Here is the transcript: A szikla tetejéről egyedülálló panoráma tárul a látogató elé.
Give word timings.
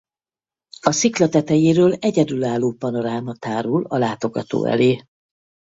A 0.81 0.91
szikla 0.91 1.29
tetejéről 1.29 1.93
egyedülálló 1.93 2.71
panoráma 2.71 3.35
tárul 3.35 3.85
a 3.85 3.97
látogató 3.97 4.65
elé. 4.65 5.03